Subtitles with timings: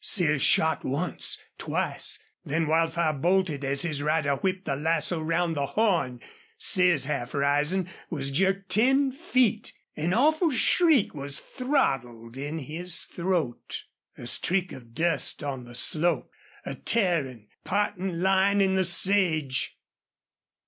[0.03, 2.17] Sears shot once, twice.
[2.43, 6.21] Then Wildfire bolted as his rider whipped the lasso round the horn.
[6.57, 9.73] Sears, half rising, was jerked ten feet.
[9.95, 13.83] An awful shriek was throttled in his throat.
[14.17, 16.31] A streak of dust on the slope
[16.65, 19.77] a tearing, parting line in the sage!